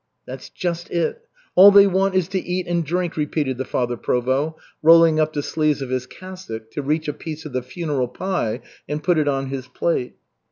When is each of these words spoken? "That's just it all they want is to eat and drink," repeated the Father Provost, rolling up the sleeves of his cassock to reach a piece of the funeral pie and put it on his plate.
"That's 0.25 0.49
just 0.49 0.89
it 0.89 1.27
all 1.53 1.69
they 1.69 1.85
want 1.85 2.15
is 2.15 2.27
to 2.29 2.39
eat 2.39 2.65
and 2.65 2.83
drink," 2.83 3.15
repeated 3.15 3.59
the 3.59 3.65
Father 3.65 3.95
Provost, 3.95 4.55
rolling 4.81 5.19
up 5.19 5.31
the 5.33 5.43
sleeves 5.43 5.79
of 5.83 5.91
his 5.91 6.07
cassock 6.07 6.71
to 6.71 6.81
reach 6.81 7.07
a 7.07 7.13
piece 7.13 7.45
of 7.45 7.53
the 7.53 7.61
funeral 7.61 8.07
pie 8.07 8.61
and 8.89 9.03
put 9.03 9.19
it 9.19 9.27
on 9.27 9.49
his 9.49 9.67
plate. 9.67 10.15